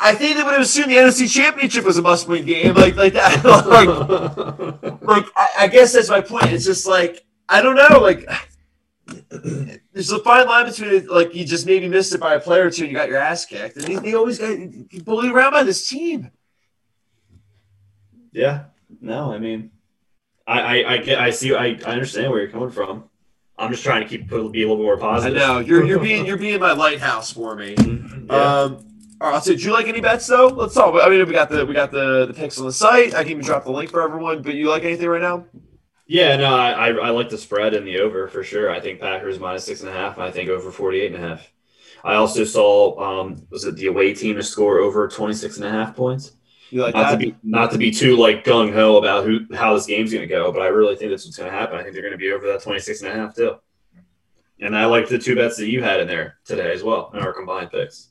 [0.01, 3.13] I think they would have assumed the NFC Championship was a must-win game, like like
[3.13, 3.43] that.
[4.81, 6.45] like, like I, I guess that's my point.
[6.51, 8.29] It's just like I don't know, like
[9.93, 12.69] there's a fine line between like you just maybe missed it by a player or
[12.69, 14.57] two and you got your ass kicked, and they, they always got
[15.03, 16.31] bullied around by this team.
[18.31, 18.65] Yeah.
[19.01, 19.71] No, I mean,
[20.45, 23.05] I, I, I get, I see, I, I understand where you're coming from.
[23.57, 25.37] I'm just trying to keep be a little more positive.
[25.41, 27.75] I know you're you're being you're being my lighthouse for me.
[27.77, 28.61] Yeah.
[28.61, 28.85] Um,
[29.21, 30.47] all right, so do you like any bets though?
[30.47, 30.95] Let's talk.
[31.01, 33.13] I mean, we got the we got the the picks on the site.
[33.13, 34.41] I can even drop the link for everyone.
[34.41, 35.45] But you like anything right now?
[36.07, 38.71] yeah, no, I, I, I like the spread and the over for sure.
[38.71, 40.17] I think Packers minus six and a half.
[40.17, 41.51] I think over 48 and a half.
[42.03, 45.69] I also saw, um, was it the away team to score over 26 and a
[45.71, 46.31] half points?
[46.71, 49.75] You like Not to be, not to be too like gung ho about who, how
[49.75, 51.77] this game's going to go, but I really think that's what's going to happen.
[51.77, 53.55] I think they're going to be over that 26 and a half too.
[54.61, 57.19] And I like the two bets that you had in there today as well in
[57.19, 58.09] our combined picks.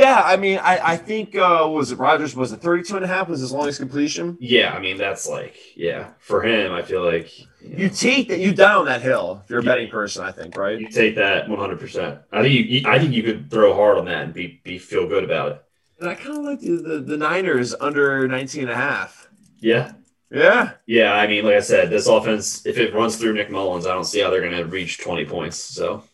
[0.00, 3.08] Yeah, I mean, I, I think uh was it Rodgers was it 32 and a
[3.08, 4.36] half was his longest completion.
[4.40, 6.72] Yeah, I mean that's like yeah for him.
[6.72, 9.62] I feel like you, know, You take that you down that hill if you're a
[9.62, 10.78] betting person, I think, right?
[10.78, 12.20] you take that one hundred percent.
[12.32, 15.06] I think you, I think you could throw hard on that and be be feel
[15.08, 15.64] good about it.
[16.00, 19.28] And I kind of like the, the the Niners under 19 and a half.
[19.58, 19.92] Yeah,
[20.30, 20.72] Yeah.
[20.86, 21.12] yeah.
[21.12, 24.04] I mean, like I said, this offense if it runs through Nick Mullens, I don't
[24.04, 25.58] see how they're going to reach twenty points.
[25.58, 26.04] So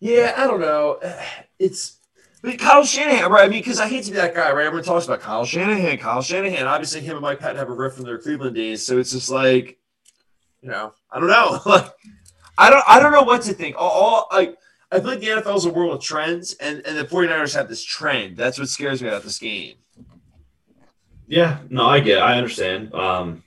[0.00, 1.00] Yeah, I don't know.
[1.58, 1.98] It's
[2.44, 3.46] but Kyle Shanahan, right?
[3.46, 4.66] I mean, because I hate to be that guy, right?
[4.66, 6.66] Everyone talks about Kyle Shanahan, Kyle Shanahan.
[6.66, 9.30] Obviously, him and Mike Pettine have a riff from their Cleveland days, so it's just
[9.30, 9.78] like,
[10.60, 11.58] you know, I don't know.
[11.66, 11.90] Like,
[12.56, 13.74] I don't, I don't know what to think.
[13.76, 14.56] All, like,
[14.92, 17.68] I feel like the NFL is a world of trends, and and the 49ers have
[17.68, 18.36] this trend.
[18.36, 19.74] That's what scares me about this game.
[21.26, 22.20] yeah, no, I get, it.
[22.20, 22.94] I understand.
[22.94, 23.42] Um,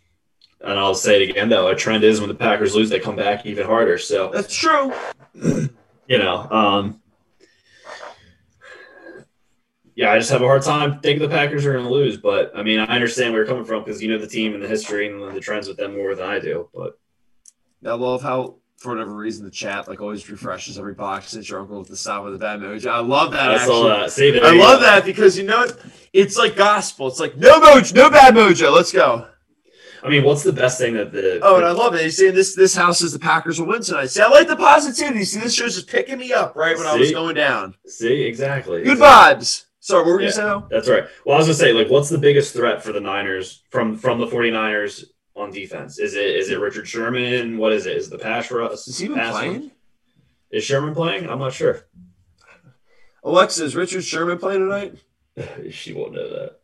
[0.59, 3.15] and I'll say it again though, a trend is when the Packers lose, they come
[3.15, 3.97] back even harder.
[3.97, 4.91] So That's true.
[5.35, 6.99] you know, um,
[9.97, 12.17] yeah, I just have a hard time thinking the Packers are going to lose.
[12.17, 14.61] But I mean, I understand where you're coming from because you know the team and
[14.61, 16.69] the history and the trends with them more than I do.
[16.71, 16.99] But
[17.83, 21.61] I love how, for whatever reason, the chat like always refreshes every box since your
[21.61, 22.87] uncle with the stop with the bad emoji.
[22.87, 23.49] I love that.
[23.49, 24.11] I saw that.
[24.11, 24.85] See, I love go.
[24.85, 25.65] that because you know?
[26.13, 27.07] It's like gospel.
[27.07, 28.71] It's like no mojo, no bad mojo.
[28.71, 29.27] Let's go.
[30.03, 32.03] I mean, what's the best thing that the Oh, and I love it.
[32.03, 34.11] He's saying this this house is the Packers will win tonight.
[34.11, 35.25] See, I like the positivity.
[35.25, 37.73] See, this show's just picking me up right when I was going down.
[37.87, 39.63] see exactly Good vibes.
[39.87, 40.31] Sorry, what were you Yeah.
[40.33, 40.63] saying?
[40.69, 41.05] That's right.
[41.25, 44.19] Well, I was gonna say, like, what's the biggest threat for the Niners from from
[44.19, 45.97] the 49ers on defense?
[45.97, 47.57] Is it is it Richard Sherman?
[47.57, 47.95] What is it?
[47.95, 48.85] Is it the pass rush?
[48.85, 49.61] Is he even pass playing?
[49.61, 49.71] rush?
[50.51, 51.29] Is Sherman playing?
[51.29, 51.85] I'm not sure.
[53.23, 54.95] Alexa, is Richard Sherman playing tonight?
[55.71, 56.59] she won't know that.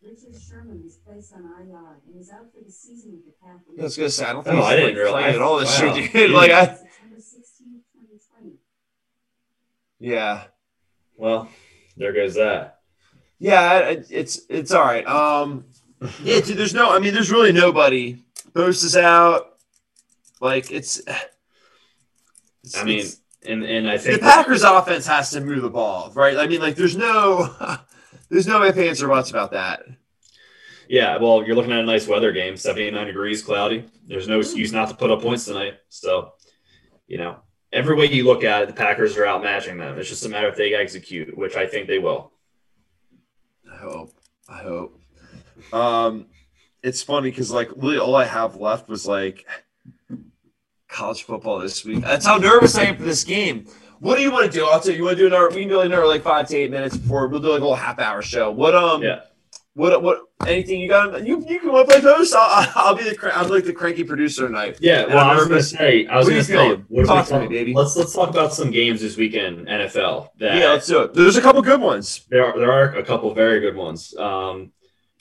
[0.00, 3.80] Richard Sherman is placed on IR and is out for the season with the Packers.
[3.80, 5.34] I was gonna say I don't Oh, think I he's didn't like, playing realize.
[5.34, 5.94] at all this Wow.
[5.96, 6.30] year, dude.
[6.36, 8.54] Like I, September 16, 2020.
[9.98, 10.44] yeah,
[11.16, 11.48] Well,
[11.96, 12.78] there goes that.
[13.38, 13.94] yeah.
[14.10, 15.06] It's it's all right.
[15.06, 15.64] Um,
[16.22, 16.56] yeah, dude.
[16.56, 16.90] There's no.
[16.94, 18.18] I mean, there's really nobody.
[18.54, 19.56] Post is out.
[20.40, 20.98] Like it's.
[21.06, 21.26] it's-
[22.76, 26.12] I mean, it's- and and I think the Packers offense has to move the ball,
[26.14, 26.36] right?
[26.36, 27.54] I mean, like there's no,
[28.28, 29.82] there's no ifs ands or buts about that.
[30.90, 31.16] yeah.
[31.16, 33.86] Well, you're looking at a nice weather game, 79 degrees, cloudy.
[34.06, 35.74] There's no excuse not to put up points tonight.
[35.88, 36.34] So,
[37.06, 37.36] you know,
[37.72, 39.98] every way you look at it, the Packers are outmatching them.
[39.98, 42.32] It's just a matter if they execute, which I think they will.
[43.70, 44.12] I hope.
[44.48, 45.00] I hope.
[45.72, 46.26] Um,
[46.82, 49.46] it's funny because like really all I have left was like
[50.88, 52.00] college football this week.
[52.00, 53.66] That's how nervous I am for this game.
[54.00, 54.64] What do you want to do?
[54.66, 54.98] I'll tell you.
[54.98, 55.50] You want to do another?
[55.50, 57.76] We can do another like five to eight minutes before we'll do like a little
[57.76, 58.50] half hour show.
[58.50, 59.02] What um?
[59.02, 59.20] Yeah.
[59.74, 60.22] What what?
[60.46, 61.24] Anything you got?
[61.24, 62.34] You you can want to play post?
[62.36, 64.78] I'll, I'll be the I'm like the cranky producer tonight.
[64.80, 65.70] Yeah, well, I was nervous.
[65.70, 67.72] say, I was What are going you to say, what Talk to me, baby.
[67.72, 70.30] Let's let's talk about some games this weekend, NFL.
[70.38, 71.14] That Yeah, let's do it.
[71.14, 72.26] There's a couple good ones.
[72.30, 74.14] there are there are a couple very good ones.
[74.16, 74.72] Um,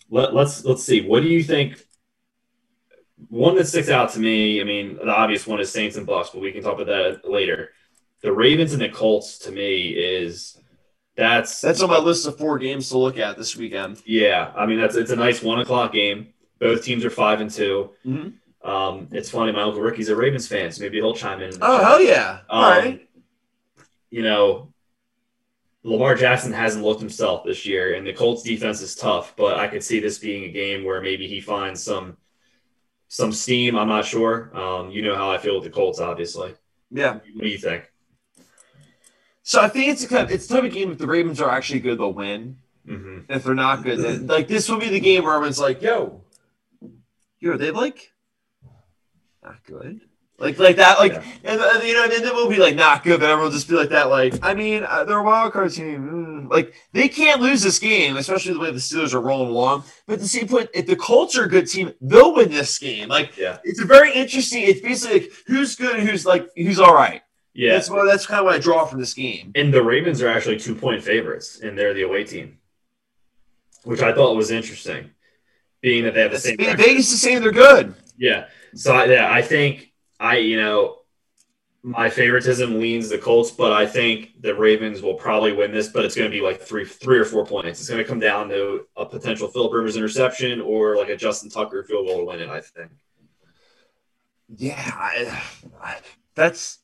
[0.09, 1.07] let, let's let's see.
[1.07, 1.79] What do you think?
[3.27, 4.61] One that sticks out to me.
[4.61, 7.29] I mean, the obvious one is Saints and Bucks, but we can talk about that
[7.29, 7.69] later.
[8.23, 10.58] The Ravens and the Colts to me is
[11.19, 14.01] that's That's on my list of four games to look at this weekend.
[14.05, 14.51] yeah.
[14.55, 16.33] I mean, that's it's a nice one o'clock game.
[16.59, 18.33] Both teams are five and 2 Mhm.
[18.63, 19.51] Um, it's funny.
[19.53, 21.51] My uncle Ricky's a Ravens fan, so maybe he'll chime in.
[21.61, 21.87] Oh chat.
[21.87, 22.39] hell yeah!
[22.49, 23.09] All Um, right.
[24.09, 24.73] you know,
[25.83, 29.33] Lamar Jackson hasn't looked himself this year, and the Colts defense is tough.
[29.37, 32.17] But I could see this being a game where maybe he finds some
[33.07, 33.77] some steam.
[33.77, 34.51] I'm not sure.
[34.55, 36.53] Um, you know how I feel with the Colts, obviously.
[36.91, 37.13] Yeah.
[37.13, 37.89] What do you think?
[39.49, 41.41] So I think it's a kind of, it's the type of game if the Ravens
[41.41, 42.57] are actually good, they'll win.
[42.85, 45.81] hmm If they're not good, then like this will be the game where everyone's like,
[45.81, 46.21] "Yo,
[47.39, 48.13] yo, are they like
[49.43, 50.01] not good?"
[50.37, 51.23] Like like that, like Yeah.
[51.43, 53.67] and, uh, you know, and then we'll be like not good, but everyone will just
[53.67, 54.11] be like that.
[54.11, 56.45] Like I mean, uh, they're a wild card team.
[56.47, 56.51] Mm.
[56.51, 59.83] Like they can't lose this game, especially the way the Steelers are rolling along.
[60.05, 62.77] But at the same point, if the Colts are a good team, they'll win this
[62.77, 63.09] game.
[63.09, 63.57] Like Yeah.
[63.63, 64.61] it's a very interesting.
[64.61, 67.23] It's basically like who's good, and who's like who's all right.
[67.59, 67.73] Yeah.
[67.73, 69.51] That's what that's kind of what I draw from this game.
[69.53, 72.57] And the Ravens are actually two point favorites, and they're the away team,
[73.83, 75.09] which I thought was interesting,
[75.81, 76.55] being that they have the same.
[76.55, 76.77] record.
[76.77, 77.95] Vegas is saying they're good.
[78.17, 78.45] Yeah.
[78.75, 79.91] So I, yeah, I think
[80.21, 80.99] I, you know,
[81.83, 86.05] my favoritism leans the Colts, but I think the Ravens will probably win this, but
[86.05, 87.81] it's going to be like three, three or four points.
[87.81, 91.49] It's going to come down to a potential Philip Rivers interception or like a Justin
[91.49, 92.47] Tucker field goal to win it.
[92.47, 92.89] I think.
[94.55, 95.43] Yeah, I,
[95.83, 95.97] I,
[96.35, 96.79] that's.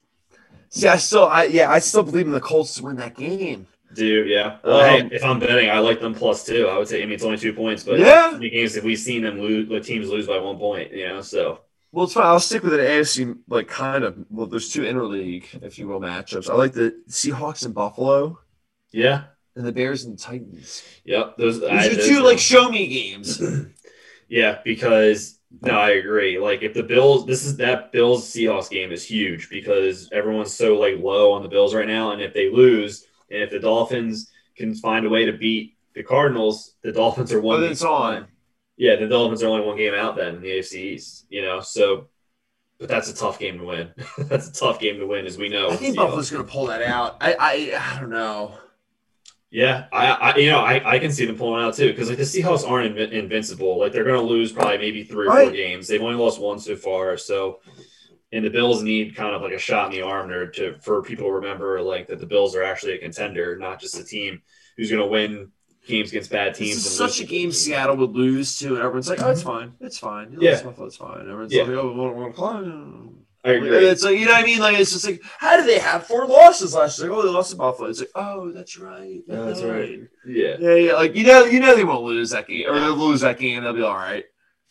[0.69, 3.67] See, I still, I yeah, I still believe in the Colts to win that game.
[3.93, 4.57] Do yeah.
[4.63, 6.67] Well, Um, hey, if I'm betting, I like them plus two.
[6.67, 7.01] I would say.
[7.01, 8.37] I mean, it's only two points, but Yeah.
[8.39, 9.69] games have we seen them lose?
[9.69, 10.91] Let teams lose by one point.
[10.91, 11.61] You know, so
[11.93, 12.25] Well, it's fine.
[12.25, 14.17] I'll stick with an AFC like kind of.
[14.29, 16.49] Well, there's two interleague, if you will, matchups.
[16.49, 18.39] I like the Seahawks and Buffalo.
[18.91, 19.25] yeah,
[19.55, 20.83] and the Bears and the Titans.
[21.05, 23.41] Yep, those, Those I- are those- two like show me games.
[24.27, 26.39] Yeah, because no, I agree.
[26.39, 30.75] Like if the Bills, this is that Bills Seahawks game is huge because everyone's so
[30.75, 34.31] like low on the Bills right now, and if they lose, and if the Dolphins
[34.55, 37.61] can find a way to beat the Cardinals, the Dolphins are one.
[37.61, 38.27] But it's on.
[38.77, 41.25] Yeah, the Dolphins are only one game out then in the AFC East.
[41.29, 42.07] You know, so
[42.79, 43.93] but that's a tough game to win.
[44.17, 45.69] that's a tough game to win, as we know.
[45.69, 47.17] I think Buffalo's going to pull that out.
[47.21, 48.57] I, I I don't know.
[49.51, 52.17] Yeah, I, I you know I, I can see them pulling out too because like
[52.17, 53.79] the Seahawks aren't invi- invincible.
[53.79, 55.87] Like they're going to lose probably maybe three or four games.
[55.87, 57.15] They've only lost one so far.
[57.17, 57.61] So,
[58.31, 61.01] and the Bills need kind of like a shot in the arm to, to for
[61.01, 64.41] people to remember like that the Bills are actually a contender, not just a team
[64.75, 65.51] who's going to win
[65.87, 66.75] games against bad teams.
[66.75, 69.49] This is such a game Seattle would lose to, and everyone's like, "Oh, it's mm-hmm.
[69.49, 70.51] fine, it's fine." Yeah.
[70.51, 71.21] it's it's fine.
[71.21, 71.63] Everyone's Yeah.
[71.63, 73.87] like, "Oh, we want to climb." I agree.
[73.87, 74.59] It's like you know what I mean.
[74.59, 77.09] Like it's just like, how did they have four losses last year?
[77.09, 77.89] Like, oh, they lost to Buffalo.
[77.89, 79.21] It's like, oh, that's right.
[79.27, 79.99] That's right.
[80.25, 80.55] Yeah.
[80.59, 80.93] Yeah, yeah.
[80.93, 83.63] Like you know, you know they won't lose that game, or they'll lose that game.
[83.63, 84.25] They'll be all right.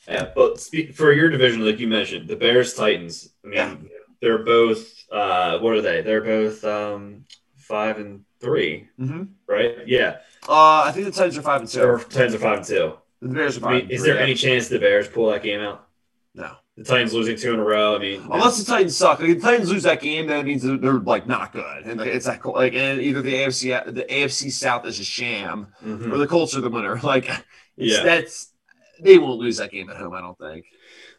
[0.08, 3.30] Yeah, but speak, for your division, like you mentioned, the Bears Titans.
[3.44, 3.76] I mean, Yeah.
[4.20, 4.92] they're both.
[5.10, 6.02] Uh, what are they?
[6.02, 7.24] They're both um,
[7.56, 9.22] five and three, Mm-hmm.
[9.46, 9.86] right?
[9.86, 10.16] Yeah,
[10.48, 12.04] Uh, I think the Titans are five and or two.
[12.10, 12.92] Titans are five and two.
[13.22, 13.70] The Bears are I five.
[13.72, 14.22] mean, and is three, there yeah.
[14.24, 15.86] any chance the Bears pull that game out?
[16.34, 16.50] No.
[16.76, 17.94] The Titans losing two in a row.
[17.94, 19.20] I mean, Unless the Titans suck.
[19.20, 22.00] Like, if the Titans lose that game, that means they're, they're like not good, and
[22.00, 22.54] like, it's that cool.
[22.54, 26.12] Like, and either the AFC the AFC South is a sham, Mhm.
[26.12, 26.98] or the Colts are the winner.
[27.02, 27.30] Like,
[27.76, 28.02] Yeah.
[28.02, 28.52] that's
[29.00, 30.14] they won't lose that game at home.
[30.14, 30.66] I don't think.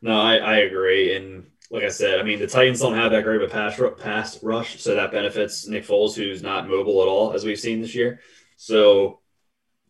[0.01, 1.15] no, I, I agree.
[1.15, 3.79] And like I said, I mean, the Titans don't have that great of a pass
[3.97, 7.81] pass rush, so that benefits Nick Foles, who's not mobile at all, as we've seen
[7.81, 8.19] this year.
[8.57, 9.19] So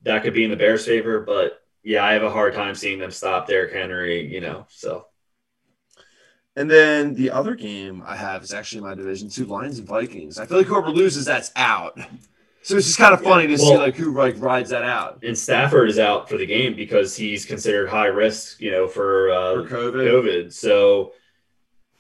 [0.04, 3.00] that could be in the Bears' favor, but yeah, I have a hard time seeing
[3.00, 4.32] them stop Derrick Henry.
[4.32, 5.08] You know, so.
[6.58, 10.40] And then the other game I have is actually my division two Lions and Vikings.
[10.40, 12.00] I feel like whoever loses, that's out.
[12.62, 15.38] So it's just kind of funny to see like who like rides that out And
[15.38, 19.54] Stafford is out for the game because he's considered high risk, you know, for, uh,
[19.54, 19.94] for COVID.
[20.10, 20.54] COVID.
[20.54, 21.14] So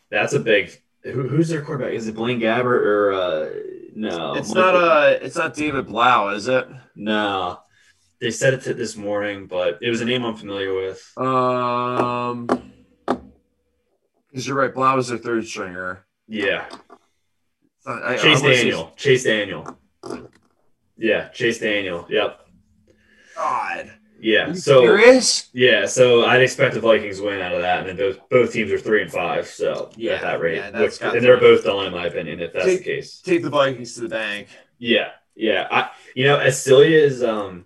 [0.09, 0.81] that's a big.
[1.03, 1.93] Who, who's their quarterback?
[1.93, 3.49] Is it Blaine Gabbert or uh,
[3.93, 4.33] no?
[4.33, 6.67] It's Michael- not uh it's not David Blough, is it?
[6.95, 7.59] No,
[8.19, 11.13] they said it this morning, but it was a name I'm familiar with.
[11.15, 12.47] Um,
[14.35, 16.05] because you're right, Blough is their third stringer.
[16.27, 16.65] Yeah,
[17.85, 18.91] I, I, Chase I Daniel.
[18.97, 19.77] Chase Daniel.
[20.97, 22.05] Yeah, Chase Daniel.
[22.09, 22.39] Yep.
[23.37, 24.51] God, Yeah.
[24.51, 25.49] So serious?
[25.53, 28.73] yeah, so I'd expect the Vikings win out of that, and then both both teams
[28.73, 29.47] are three and five.
[29.47, 32.41] So Yeah, at that rate, yeah, that's Which- and they're both done in my opinion.
[32.41, 33.21] If that's Take- the case.
[33.21, 34.49] Take the Vikings to the bank.
[34.79, 35.65] Yeah, yeah.
[35.71, 37.65] I you know, as silly as um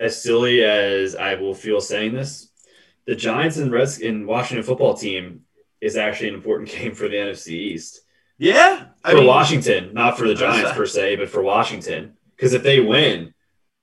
[0.00, 2.50] as silly as I will feel saying this,
[3.06, 5.42] the Giants and Reds in Washington football team
[5.80, 8.00] is actually an important game for the NFC East.
[8.38, 12.16] Yeah, I For mean, Washington, not for the Giants per se, but for Washington.
[12.36, 13.34] Because if they win,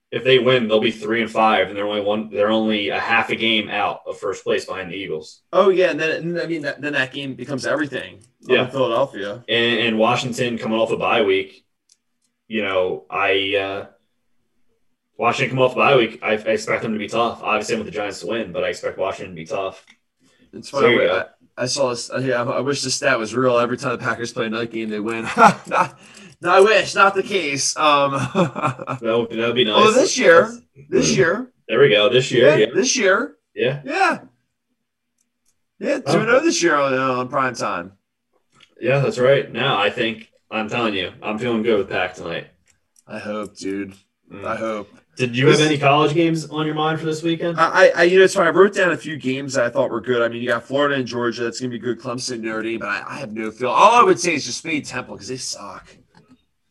[0.09, 2.99] if they win, they'll be three and five, and they're only one they're only a
[2.99, 5.41] half a game out of first place behind the Eagles.
[5.53, 8.23] Oh yeah, and then I mean that, then that game becomes everything.
[8.41, 8.65] Yeah.
[8.65, 9.43] in Philadelphia.
[9.47, 11.65] and, and Washington coming off a bye week,
[12.47, 13.85] you know, I uh,
[15.17, 16.19] Washington come off a bye week.
[16.23, 17.43] I, I expect them to be tough.
[17.43, 19.85] Obviously, I want the Giants to win, but I expect Washington to be tough.
[20.53, 21.23] It's There funny.
[21.57, 22.11] I, saw this.
[22.19, 23.57] Yeah, I wish the stat was real.
[23.57, 25.23] Every time the Packers play a night game, they win.
[25.67, 27.75] no, I wish not the case.
[27.77, 29.75] Um, That would, that would be nice.
[29.75, 30.51] Oh, this year.
[30.89, 32.09] this year, there we go.
[32.09, 34.19] This year, yeah, this year, yeah, yeah,
[35.79, 37.93] yeah, two zero this year on, on prime time.
[38.79, 38.99] yeah.
[38.99, 39.51] That's right.
[39.51, 42.47] Now I think I'm telling you, I'm feeling good with Pack tonight.
[43.07, 43.93] I hope, dude.
[44.31, 44.45] Mm.
[44.45, 44.89] I hope.
[45.17, 47.59] Did you have any college games on your mind for this weekend?
[47.59, 48.47] I, I, you know, funny.
[48.47, 50.21] I wrote down a few games that I thought were good.
[50.21, 51.43] I mean, you got Florida and Georgia.
[51.43, 51.99] That's going to be good.
[51.99, 53.69] Clemson, Notre Dame, but I, I have no feel.
[53.69, 55.87] All I would say is just fade Temple because they suck.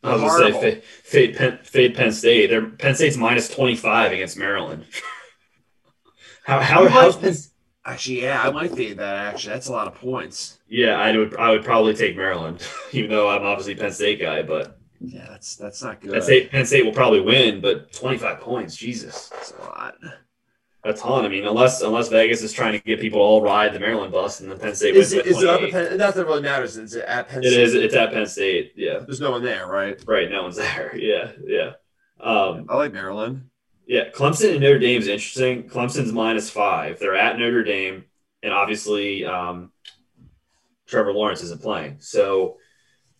[0.04, 2.48] I was gonna say fade, fade, Penn, fade Penn State.
[2.48, 4.84] They're Penn State's minus 25 against Maryland.
[6.44, 7.34] how how how's Penn,
[7.84, 9.34] Actually, yeah, I might fade that.
[9.34, 10.58] Actually, that's a lot of points.
[10.68, 11.36] Yeah, I would.
[11.36, 14.42] I would probably take Maryland, even though I'm obviously a Penn State guy.
[14.42, 16.12] But Yeah, that's that's not good.
[16.12, 19.94] Penn State, Penn State will probably win, but 25 points, Jesus, That's a lot.
[20.84, 21.24] a ton.
[21.24, 24.12] I mean, unless unless Vegas is trying to get people to all ride the Maryland
[24.12, 25.96] bus, and then Penn State Is wins it, is it up at Penn?
[25.98, 26.76] Not that it really matters.
[26.76, 27.60] Is it at Penn It State?
[27.62, 27.74] is.
[27.74, 28.72] It's at Penn State.
[28.76, 30.02] Yeah, There's no one there, right?
[30.06, 30.30] right.
[30.30, 30.96] No one's there.
[30.96, 31.72] Yeah, yeah.
[32.20, 33.48] Um, I like Maryland.
[33.86, 35.68] yeah, Clemson and Notre Dame's interesting.
[35.68, 36.98] Clemson's minus five.
[36.98, 38.04] They're at Notre Dame,
[38.42, 39.70] and obviously um,
[40.86, 41.98] Trevor Lawrence isn't playing.
[42.00, 42.56] So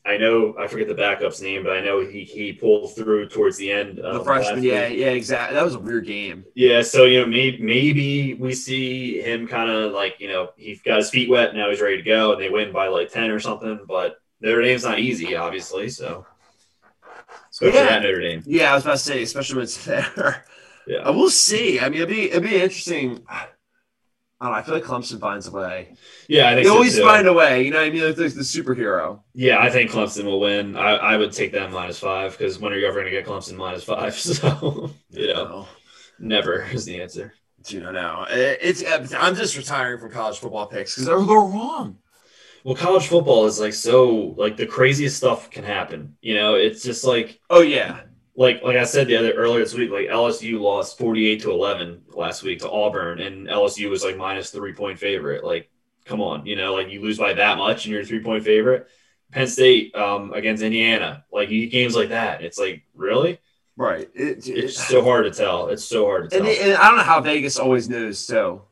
[0.07, 3.57] I know I forget the backup's name, but I know he he pulled through towards
[3.57, 3.99] the end.
[3.99, 5.55] The freshman, yeah, yeah, exactly.
[5.57, 6.45] That was a weird game.
[6.55, 10.77] Yeah, so you know, maybe maybe we see him kind of like you know he
[10.85, 13.31] got his feet wet, now he's ready to go, and they win by like ten
[13.31, 13.81] or something.
[13.89, 15.89] But Notre Dame's not easy, obviously.
[15.89, 16.25] So
[17.51, 17.87] especially Yeah.
[17.87, 18.43] at Notre Dame.
[18.47, 20.45] Yeah, I was about to say, especially when it's there.
[20.87, 20.99] Yeah.
[20.99, 21.81] Uh, we'll see.
[21.81, 23.25] I mean, it'd be it'd be interesting.
[24.41, 24.59] I don't know.
[24.59, 25.95] I feel like Clemson finds a way.
[26.29, 27.03] Yeah, I think They so always too.
[27.03, 27.65] find a way.
[27.65, 28.05] You know what I mean?
[28.05, 29.23] Like the, the superhero.
[29.35, 30.77] Yeah, I think Clemson will win.
[30.77, 33.27] I, I would take them minus five because when are you ever going to get
[33.27, 34.15] Clemson minus five?
[34.19, 35.69] So you know, Oh,
[36.19, 37.35] never is the answer.
[37.69, 38.27] you know, no.
[38.31, 41.99] It's uh, I'm just retiring from college football picks because they're, they're wrong.
[42.65, 46.17] Well, college football is like so like the craziest stuff can happen.
[46.21, 48.01] You know, it's just like Oh yeah.
[48.37, 51.51] Like like I said the other earlier this week, like LSU lost forty eight to
[51.51, 55.43] eleven last week to Auburn, and LSU was like minus three point favorite.
[55.45, 55.71] Like,
[56.05, 58.45] come on, you know, like you lose by that much and you're a three point
[58.45, 58.89] favorite.
[59.33, 62.43] Penn State um, against Indiana, like you get games like that.
[62.43, 63.39] It's like really,
[63.77, 64.09] Right.
[64.15, 65.69] It, it- it's so hard to tell.
[65.69, 66.55] It's so hard to and, tell.
[66.55, 68.19] it- and I don't know how Vegas always knows.
[68.19, 68.67] So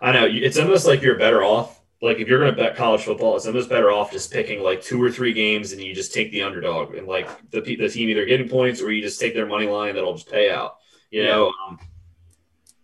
[0.00, 1.80] I know it's almost like you're better off.
[2.02, 4.82] Like if you're going to bet college football, it's almost better off just picking like
[4.82, 8.10] two or three games and you just take the underdog and like the the team
[8.10, 10.76] either getting points or you just take their money line that'll just pay out.
[11.10, 11.78] You know, um,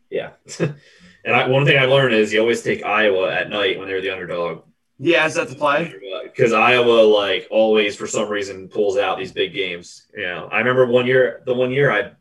[0.09, 0.31] yeah.
[0.61, 4.00] and I, one thing I learned is you always take Iowa at night when they're
[4.00, 4.62] the underdog
[4.98, 5.94] yeah, is that the play?
[6.24, 10.07] because Iowa like always for some reason pulls out these big games.
[10.14, 12.12] You know, I remember one year, the one year I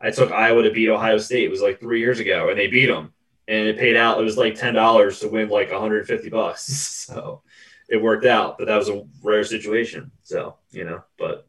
[0.00, 1.44] I took Iowa to beat Ohio State.
[1.44, 3.12] It was like three years ago, and they beat them,
[3.48, 4.18] and it paid out.
[4.20, 6.90] It was like ten dollars to win like 150 bucks.
[7.04, 7.42] So
[7.90, 10.10] it worked out, but that was a rare situation.
[10.22, 11.46] So you know, but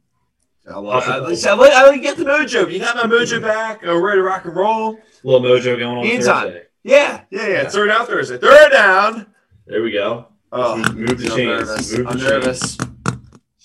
[0.70, 2.70] I, love, I, I, like, I like get the mojo.
[2.70, 3.86] You got my mojo back.
[3.86, 5.00] Uh, I'm ready to rock and roll.
[5.24, 6.48] little mojo going on Anytime.
[6.48, 6.64] Thursday.
[6.84, 7.70] Yeah, yeah, yeah.
[7.70, 8.38] Third down Thursday.
[8.38, 9.28] Third down.
[9.66, 10.28] There we go.
[10.52, 11.38] Oh, Move the I'm chains.
[11.38, 11.98] nervous.
[11.98, 12.30] Move the I'm chains.
[12.30, 12.78] nervous.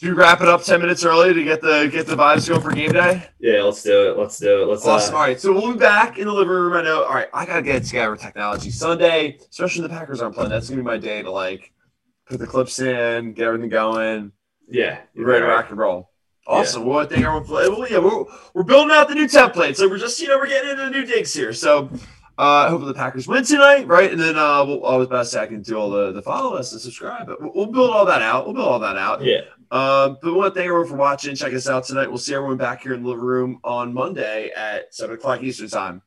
[0.00, 2.62] Should we wrap it up ten minutes early to get the get the vibes going
[2.62, 3.22] for game day?
[3.38, 4.16] Yeah, let's do it.
[4.16, 4.64] Let's do it.
[4.64, 4.86] Let's.
[4.86, 5.14] Awesome.
[5.14, 6.72] Uh, All right, so we'll be back in the living room.
[6.72, 7.04] I know.
[7.04, 10.48] All right, I gotta get together with technology Sunday, especially the Packers aren't playing.
[10.48, 11.74] That's gonna be my day to like
[12.24, 14.32] put the clips in, get everything going,
[14.70, 16.08] yeah, ready to rock and roll.
[16.46, 16.86] Awesome.
[16.86, 17.68] Well, I think everyone play.
[17.68, 20.46] Well, yeah, we're, we're building out the new template, so we're just you know we're
[20.46, 21.52] getting into the new digs here.
[21.52, 21.90] So.
[22.38, 24.10] Uh, hopefully the Packers win tonight, right?
[24.10, 26.22] And then uh, we'll, I was about to say I can do all the, the
[26.22, 28.46] follow us and subscribe, but we'll, we'll build all that out.
[28.46, 29.22] We'll build all that out.
[29.22, 29.40] Yeah.
[29.70, 31.36] Um, but we want to thank everyone for watching.
[31.36, 32.08] Check us out tonight.
[32.08, 36.02] We'll see everyone back here in the room on Monday at 7 o'clock Eastern Time.